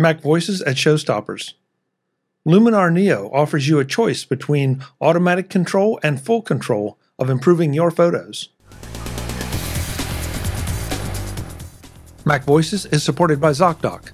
[0.00, 1.54] Mac Voices at Showstoppers.
[2.46, 7.90] Luminar Neo offers you a choice between automatic control and full control of improving your
[7.90, 8.48] photos.
[12.24, 14.12] Mac Voices is supported by ZocDoc.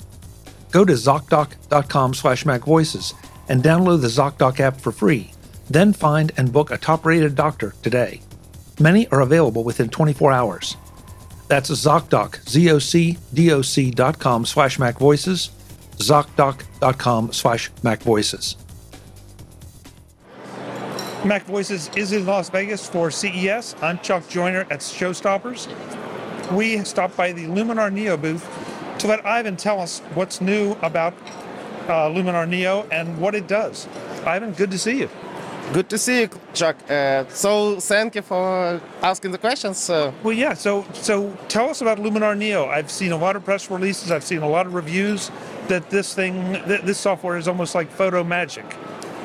[0.70, 3.12] Go to ZocDoc.com slash MacVoices
[3.50, 5.32] and download the ZocDoc app for free.
[5.68, 8.22] Then find and book a top-rated doctor today.
[8.80, 10.78] Many are available within 24 hours.
[11.48, 15.50] That's ZocDoc, Z-O-C-D-O-C dot com slash MacVoices,
[15.98, 18.56] ZocDoc.com slash MacVoices.
[21.24, 23.74] Mac Voices is in Las Vegas for CES.
[23.80, 25.68] I'm Chuck Joiner at Showstoppers
[26.52, 28.46] we stopped by the Luminar Neo booth
[28.98, 31.14] to let Ivan tell us what's new about
[31.88, 33.88] uh, Luminar Neo and what it does.
[34.24, 35.10] Ivan, good to see you.
[35.72, 36.76] Good to see you, Chuck.
[36.90, 39.88] Uh, so thank you for asking the questions.
[39.88, 40.52] Uh, well, yeah.
[40.52, 42.66] So, so tell us about Luminar Neo.
[42.66, 44.10] I've seen a lot of press releases.
[44.10, 45.30] I've seen a lot of reviews
[45.68, 48.64] that this thing, th- this software is almost like photo magic.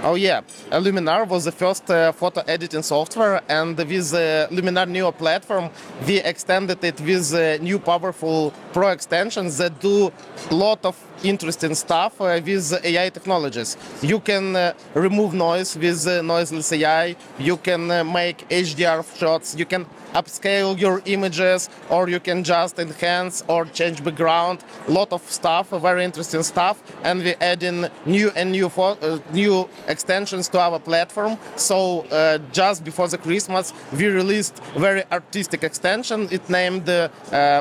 [0.01, 4.53] Oh yeah, uh, Luminar was the first uh, photo editing software, and with the uh,
[4.53, 5.69] Luminar Neo platform,
[6.07, 10.09] we extended it with uh, new powerful Pro extensions that do
[10.51, 13.75] a lot of interesting stuff uh, with AI technologies.
[14.01, 17.17] You can uh, remove noise with noiseless AI.
[17.37, 19.53] You can make HDR shots.
[19.57, 25.13] You can upscale your images or you can just enhance or change background a lot
[25.13, 30.47] of stuff very interesting stuff and we add in new and new uh, new extensions
[30.47, 36.49] to our platform so uh, just before the christmas we released very artistic extension it
[36.49, 37.09] named uh,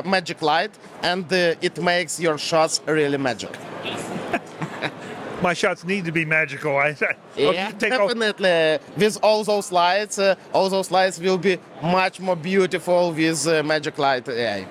[0.05, 0.71] magic light
[1.03, 3.53] and uh, it makes your shots really magic
[5.41, 6.77] my shots need to be magical.
[6.77, 6.95] I,
[7.35, 8.75] yeah, definitely.
[8.75, 8.97] Off.
[8.97, 13.63] With all those lights, uh, all those lights will be much more beautiful with uh,
[13.63, 14.67] Magic Light AI.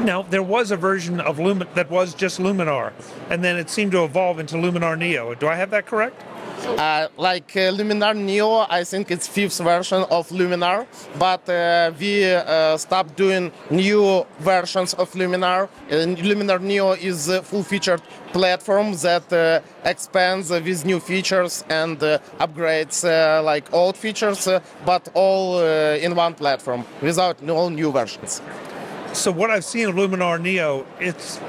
[0.00, 2.92] Now, there was a version of Lumin that was just Luminar,
[3.30, 5.34] and then it seemed to evolve into Luminar Neo.
[5.34, 6.22] Do I have that correct?
[6.66, 10.86] Uh, like uh, Luminar Neo, I think it's fifth version of Luminar,
[11.18, 15.68] but uh, we uh, stopped doing new versions of Luminar.
[15.88, 18.02] And Luminar Neo is a full-featured
[18.32, 23.04] platform that uh, expands with new features and uh, upgrades
[23.44, 24.48] like old features,
[24.84, 28.42] but all in one platform without all new versions.
[29.12, 31.40] So what I've seen of Luminar Neo, it's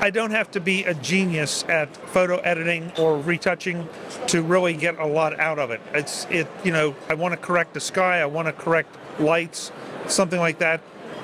[0.00, 3.88] I don't have to be a genius at photo editing or retouching
[4.28, 5.80] to really get a lot out of it.
[5.92, 9.72] It's it you know I want to correct the sky, I want to correct lights,
[10.06, 10.80] something like that.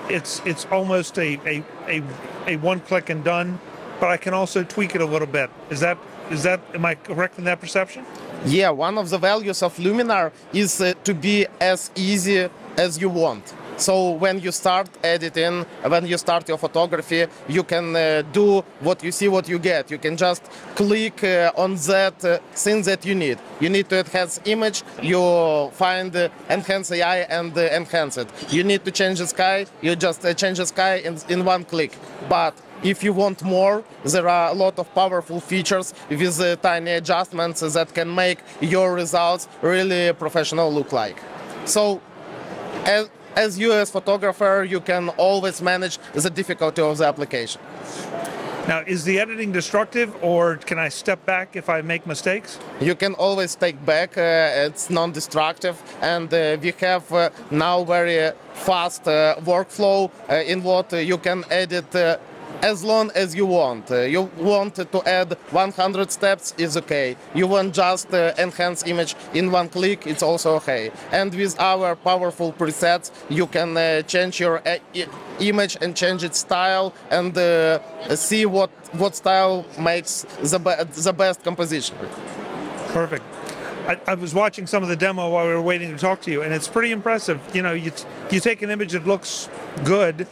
[0.09, 2.03] It's it's almost a a, a,
[2.49, 3.61] a one click and done,
[4.01, 5.51] but I can also tweak it a little bit.
[5.71, 5.97] Is that
[6.31, 8.05] is that am I correct in that perception?
[8.45, 13.09] Yeah, one of the values of Luminar is uh, to be as easy as you
[13.09, 13.55] want.
[13.77, 19.03] So when you start editing, when you start your photography, you can uh, do what
[19.03, 19.91] you see, what you get.
[19.91, 20.43] You can just
[20.77, 23.39] click uh, on that uh, thing that you need.
[23.61, 28.29] You need to enhance image, you find uh, enhance AI and uh, enhance it.
[28.53, 31.65] You need to change the sky, you just uh, change the sky in, in one
[31.65, 31.97] click.
[32.29, 36.93] But if you want more, there are a lot of powerful features with uh, tiny
[36.93, 41.21] adjustments that can make your results really professional look like.
[41.65, 42.01] So,
[42.85, 47.61] as, as you as photographer, you can always manage the difficulty of the application.
[48.67, 52.59] Now, is the editing destructive, or can I step back if I make mistakes?
[52.81, 54.17] You can always take back.
[54.17, 60.63] Uh, it's non-destructive, and uh, we have uh, now very fast uh, workflow uh, in
[60.63, 62.17] what you can edit uh,
[62.65, 63.91] as long as you want.
[63.91, 67.15] Uh, you want to add 100 steps is okay.
[67.35, 70.91] You want just uh, enhance image in one click, it's also okay.
[71.13, 74.79] And with our powerful presets, you can uh, change your uh,
[75.41, 78.71] image and change its style and uh, see what
[79.03, 81.97] what style makes the, be- the best composition.
[82.93, 83.25] Perfect.
[83.89, 86.31] I, I, was watching some of the demo while we were waiting to talk to
[86.31, 87.39] you, and it's pretty impressive.
[87.53, 87.93] You know, you,
[88.31, 89.51] you take an image that looks
[89.85, 90.27] good,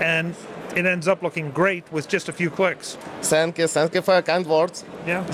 [0.00, 0.34] and
[0.76, 2.96] it ends up looking great with just a few clicks.
[3.22, 4.84] Thank you, thank you for your kind words.
[5.06, 5.24] Yeah.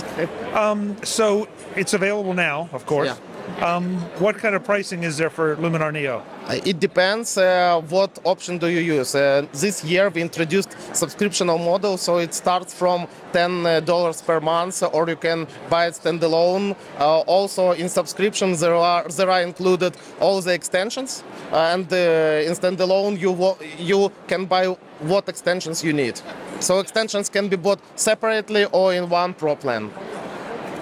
[0.54, 3.08] um, so it's available now, of course.
[3.08, 3.29] Yeah.
[3.60, 6.22] Um, what kind of pricing is there for Luminar Neo?
[6.46, 9.14] Uh, it depends uh, what option do you use.
[9.14, 14.82] Uh, this year we introduced subscriptional model, so it starts from $10 uh, per month,
[14.94, 16.74] or you can buy it standalone.
[16.98, 21.22] Uh, also in subscription there are there are included all the extensions,
[21.52, 26.18] and uh, in standalone you you can buy what extensions you need.
[26.60, 29.90] So extensions can be bought separately or in one pro plan.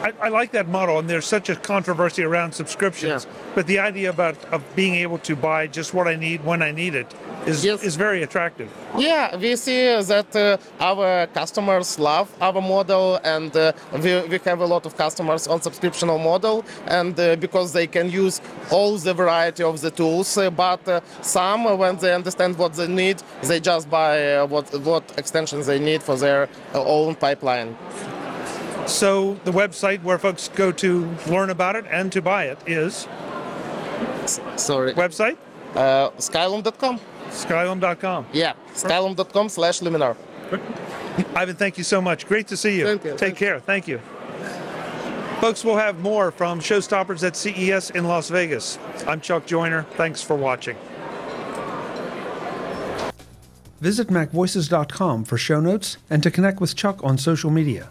[0.02, 3.24] I, I like that model, and there's such a controversy around subscriptions.
[3.24, 3.32] Yeah.
[3.54, 6.70] But the idea about of being able to buy just what I need when I
[6.70, 7.12] need it
[7.46, 7.82] is Yes.
[7.82, 8.68] is very attractive.
[8.96, 14.60] Yeah, we see that uh, our customers love our model, and uh, we, we have
[14.60, 18.40] a lot of customers on subscriptional model, and uh, because they can use
[18.70, 20.36] all the variety of the tools.
[20.38, 24.46] Uh, but uh, some, uh, when they understand what they need, they just buy uh,
[24.46, 27.76] what what extensions they need for their uh, own pipeline.
[28.88, 33.06] So the website where folks go to learn about it and to buy it is
[34.56, 35.36] Sorry, website
[35.74, 36.98] uh, skylum.com.
[37.28, 38.26] skylum.com.
[38.32, 40.16] Yeah, skylum.com slash Luminar.
[41.34, 42.26] Ivan, thank you so much.
[42.26, 42.86] Great to see you.
[42.86, 43.10] Thank you.
[43.10, 43.60] Take Thank care.
[43.60, 44.00] Thank you.
[45.40, 48.78] Folks, we'll have more from Showstoppers at CES in Las Vegas.
[49.06, 49.84] I'm Chuck Joiner.
[49.92, 50.76] Thanks for watching.
[53.80, 57.90] Visit MacVoices.com for show notes and to connect with Chuck on social media.